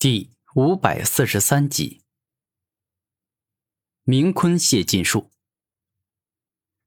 [0.00, 2.02] 第五百四十三集，
[4.04, 5.28] 明坤谢晋术。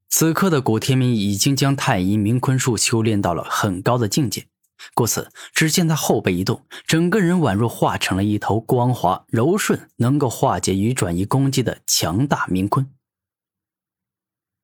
[0.08, 4.48] 此刻的古天明已经将太乙明坤术修炼到了很高的境界，
[4.94, 12.90] 故此，只见他后背一动，整个人宛若化成了一头光滑柔顺、能够化解与转移攻击的强大明坤。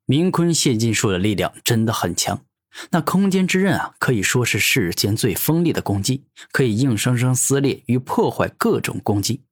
[0.06, 2.46] 明坤谢晋术的力量真的很强。
[2.90, 9.42] 那空间之刃啊，可以说是世间最锋利的攻击，可以硬生生撕裂与破坏各种攻击。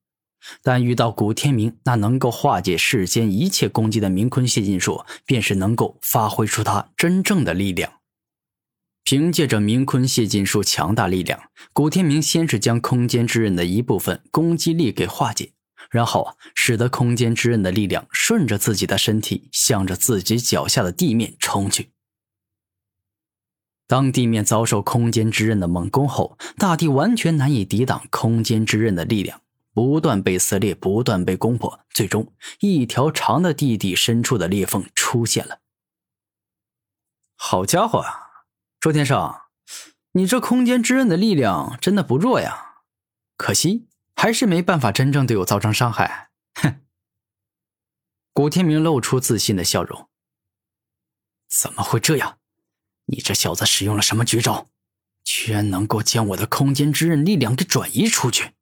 [0.61, 7.91] 但遇到古天明那能够化解世间一切攻击的明坤谢金术，便是能够发挥出他真正的力量。
[9.03, 11.41] 凭借着明坤谢金术强大力量，
[11.73, 15.53] 古天明先是将空间之刃的一部分攻击力给化解，
[15.89, 21.89] 然后使得空间之刃的力量顺着自己的身体，向着自己脚下的地面冲去。
[23.87, 29.41] 当地面遭受空间之刃的猛攻后，大地完全难以抵挡空间之刃的力量，
[29.73, 35.61] 不断被撕裂，不断被攻破，最终一条长的地底深处的裂缝出现了。
[37.37, 38.45] 好家伙啊，
[38.81, 39.33] 周天胜，
[40.11, 42.81] 你这空间之刃的力量真的不弱呀！
[43.37, 46.31] 可惜还是没办法真正对我造成伤害。
[46.55, 46.81] 哼！
[48.33, 50.09] 古天明露出自信的笑容。
[51.47, 52.39] 怎么会这样？
[53.07, 54.69] 你这小子使用了什么绝招，
[55.23, 58.53] 居然能够将我的空间之刃力量给转移出去？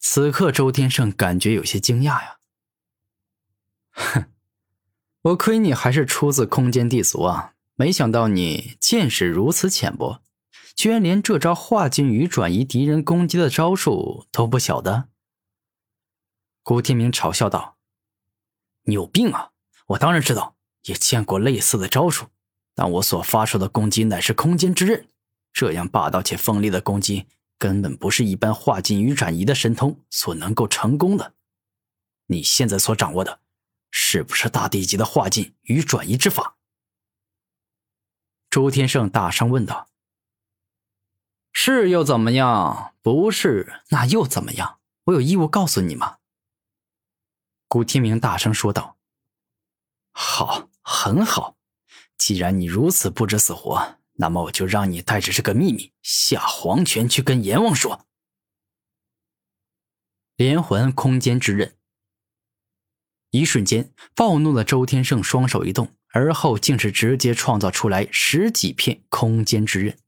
[0.00, 2.38] 此刻，周天胜感觉有些惊讶呀。
[3.92, 4.24] 哼，
[5.22, 10.20] 我亏你还是出自空间地族啊，没想到你见识如此浅薄，
[10.74, 15.08] 居然连这招化境与转移敌人攻击的招数都不晓得。
[16.64, 17.76] 古天明嘲笑道
[18.86, 19.52] ：“你有病啊！
[19.86, 22.26] 我当然知道。”也见过类似的招数，
[22.74, 25.08] 但我所发出的攻击乃是空间之刃，
[25.52, 27.26] 这样霸道且锋利的攻击
[27.58, 31.34] 根本不是一般化境与转移的神通所能够成功的。
[32.26, 33.40] 你现在所掌握的，
[33.90, 36.56] 是不是大地级的化境与转移之法？
[38.50, 39.88] 朱天胜大声问道
[41.52, 42.94] ：“是又怎么样？
[43.02, 44.80] 不是那又怎么样？
[45.04, 46.18] 我有义务告诉你吗？”
[47.68, 48.96] 古天明大声说道
[50.12, 50.68] ：“好。”
[51.04, 51.56] 很好，
[52.16, 58.06] 既然你如此不知死活，那么我就让你带着这个秘密下黄泉去跟阎王说。
[60.36, 61.74] 连环空间之刃。
[63.32, 69.98] 一瞬间，暴怒的周天胜双手一动，而后竟是直接创造出来十几片空间之刃，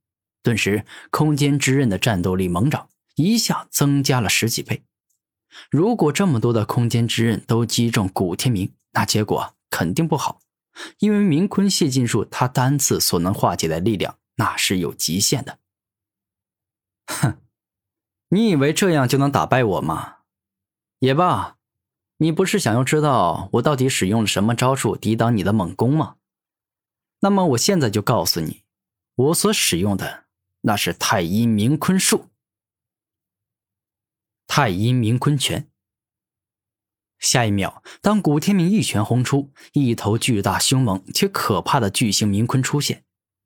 [0.44, 4.84] 顿时空间之刃的战斗力猛涨，一下增加了十几倍。
[5.72, 10.41] 如果这么多的空间之刃都击中古天明，那结果肯定不好。
[10.98, 15.58] 因为明坤谢金术，他单次所能化解的力量那是有极限的。
[17.06, 17.38] 哼，
[18.28, 20.16] 你以为这样就能打败我吗？
[20.98, 21.58] 也罢，
[22.16, 26.16] 你不是想要知道我到底使用了什么招数抵挡你的猛攻吗？
[27.20, 28.64] 那么我现在就告诉你，
[29.14, 30.24] 我所使用的
[30.62, 32.30] 那是太阴明坤术。
[34.46, 35.70] 太阴明坤拳。
[37.24, 43.02] 下一秒，当古天明一拳轰出，一头巨大、凶猛且可怕的巨型冥鲲出现。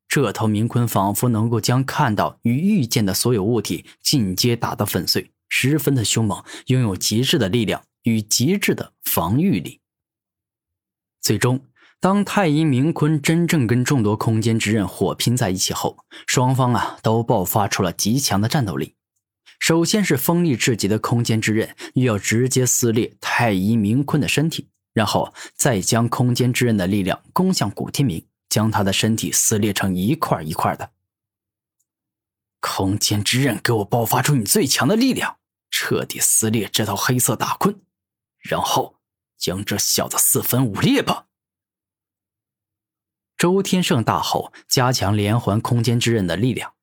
[0.08, 9.80] 这头冥鲲仿佛能够将看到与遇见的所有物体尽皆打得粉碎，十分的凶猛，拥有极致的力量与极致的防御力。
[11.20, 11.60] 最终，
[12.00, 18.96] 当太阴冥鲲真正跟众多空间之刃火拼在一起后，双方啊都爆发出了极强的战斗力。
[19.58, 30.92] 首先是锋利至极的空间之刃，又要直接撕裂太阴明坤的身体，然后再将空间之刃的力量攻向古天明，将他的身体撕裂成一块一块的。
[32.60, 35.38] 空间之刃，给我爆发出你最强的力量，
[35.70, 37.76] 彻底撕裂这头黑色大鲲，
[38.38, 38.96] 然后
[39.36, 41.26] 将这小子四分五裂吧！
[43.36, 46.75] 周天胜大吼，加强连环空间之刃的力量。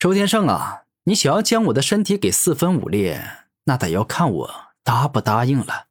[0.00, 5.88] 周天胜啊，你想要将我的身体给四分五裂，那得要看我答不答应了。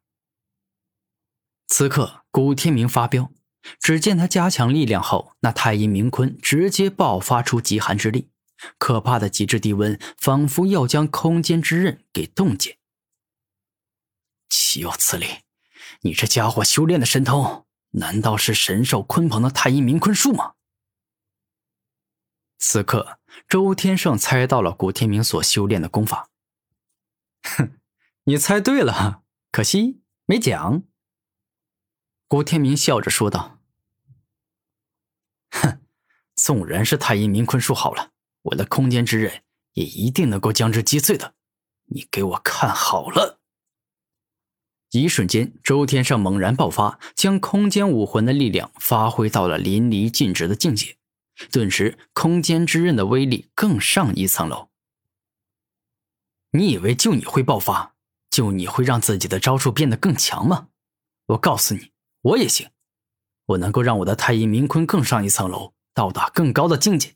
[1.67, 3.31] 此刻，古天明发飙，
[3.79, 8.31] 只见他加强力量后，那太阴明坤直接爆发出极寒之力，
[8.79, 12.79] 可怕的极致低温，仿佛要将空间之刃给冻结。
[14.49, 15.27] 岂有此理！
[16.01, 20.53] 你这家伙修炼的神通，难道是神兽鲲鹏的太阴明坤术吗？
[22.59, 26.29] 此刻，周天胜猜到了古天明所修炼的功法。
[27.41, 27.79] 哼，
[28.25, 30.83] 你猜对了，可惜没讲。
[32.27, 33.59] 古天明笑着说道
[35.49, 35.81] ：“哼，
[36.35, 38.11] 纵然是太阴明坤术好了，
[38.43, 39.41] 我的空间之刃
[39.73, 41.33] 也一定能够将之击碎的。
[41.85, 43.39] 你给我看好了！
[44.91, 50.98] 一瞬间，周天胜猛然爆发，将空间武魂的力量发挥到了淋漓尽致的境界。
[51.51, 54.69] 顿时，空间之刃的威力更上一层楼。
[56.51, 57.95] 你以为就你会爆发，
[58.29, 60.69] 就你会让自己的招数变得更强吗？
[61.27, 61.91] 我告诉你，
[62.21, 62.69] 我也行，
[63.45, 67.15] 我能够让我的太阴冥坤更上一层楼，到达更高的境界。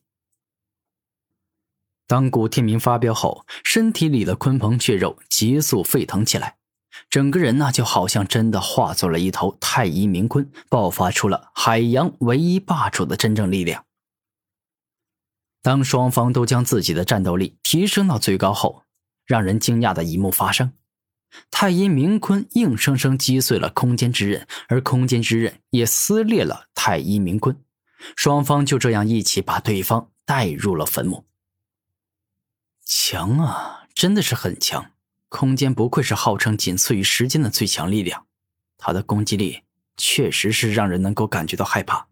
[2.05, 6.57] 当古天明发飙后，身体里的鲲鹏血肉急速沸腾起来，
[7.09, 13.83] 整个人呢就好像真的化作了一头太阴冥鲲，爆发出了海洋唯一霸主的真正力量。
[15.63, 18.83] 当双方都将自己的战斗力提升到最高后，
[19.25, 20.74] 让人惊讶的一幕发生：
[21.50, 27.56] 太阴冥鲲硬生生击碎了空间之刃，而空间之刃也撕裂了太阴冥鲲。
[28.18, 31.25] 双方就这样一起把对方带入了坟墓。
[32.86, 34.92] 强啊，真的是很强！
[35.30, 38.25] 空间不愧是号称仅次于时间的最强力量，
[38.77, 39.62] 他的攻击力
[39.95, 42.10] 确实是让人能够感觉到害怕。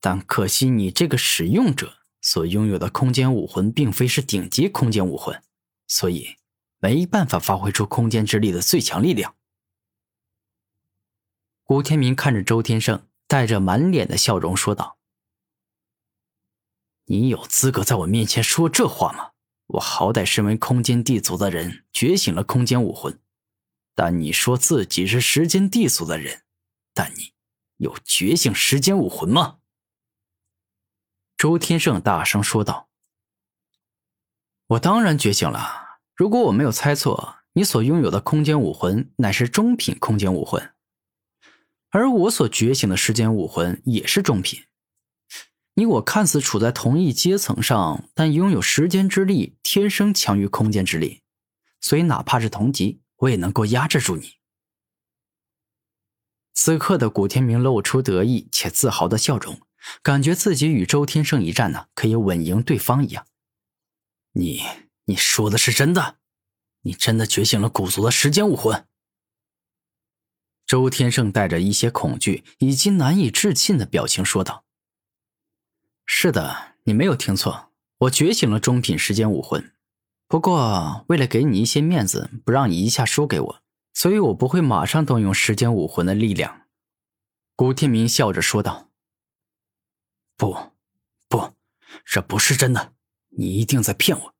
[0.00, 5.42] 但可惜，你这个使用者所拥有的空间武魂并非是顶级空间武魂，
[5.86, 6.36] 所以
[6.78, 9.34] 没办法发挥出空间之力的最强力量。
[11.64, 14.98] 古天明看着周天胜，带着满脸的笑容说道
[17.06, 19.32] ：“你有资格在我面前说这话吗？
[19.66, 23.20] 我好歹身为空间地族的人，觉醒了空间武魂，
[23.94, 26.44] 但你说自己是时间地族的人，
[26.94, 27.34] 但你
[27.76, 29.58] 有觉醒时间武魂吗？”
[31.38, 32.88] 周天胜大声说道
[34.66, 36.00] ：“我当然觉醒了。
[36.16, 40.74] 如果我没有猜错，你所拥有的空间武魂乃是中品空间武魂，
[41.90, 44.64] 而我所觉醒的时间武魂也是中品。
[45.74, 51.22] 你我看似处在同一阶层上，但拥有时间之力天生强于空间之力，
[51.80, 54.38] 所以哪怕是同级，我也能够压制住你。”
[56.52, 59.60] 此刻的古天明露出得意且自豪的笑容。
[60.02, 63.26] 感觉自己与周天胜一战呢，可以稳赢对方一样。
[64.32, 64.62] 你
[65.04, 66.16] 你说的是真的？
[66.82, 68.86] 你真的觉醒了古族的时间武魂？
[70.66, 74.64] 周天胜带着一些恐惧以及难以置信的表情说道
[76.04, 77.70] ：“是的，你没有听错，
[78.00, 79.72] 我觉醒了中品时间武魂。
[80.26, 83.62] 不过为了给你一些面子，不让你一下输给我，
[83.94, 86.66] 所以我不会马上动用时间武魂的力量。”
[87.56, 88.87] 古天明笑着说道。
[90.38, 90.56] 不，
[91.28, 91.52] 不，
[92.06, 92.94] 这不是真的！
[93.30, 94.34] 你一定在骗我。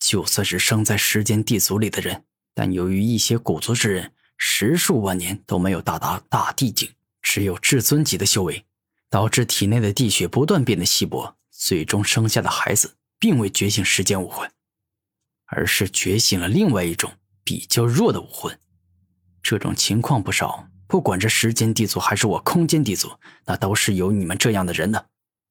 [0.00, 6.90] 就算是生在时间地族里的人，但由于一些古族之人十数万年都没有到达大地境，
[7.20, 8.64] 只有至尊级的修为，
[9.10, 14.50] 导致体内的地血不断变得稀薄，最终生下的孩子并未觉醒时间武魂，
[15.44, 17.12] 而是觉醒了另外一种
[17.44, 18.58] 比较弱的武魂。
[19.42, 23.10] 这种情况不少，不管这时间地族还是我空间地族，
[23.44, 25.10] 那都是有你们这样的人的。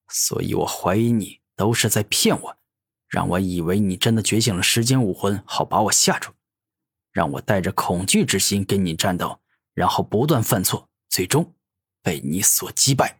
[0.09, 2.57] 所以，我怀疑你都是在骗我，
[3.07, 6.31] 让我以为你真的觉醒了时间武魂，好把我吓住，
[7.12, 9.39] 让我带着恐惧之心跟你战斗，
[9.74, 11.54] 然后不断犯错，最终
[12.01, 13.16] 被你所击败。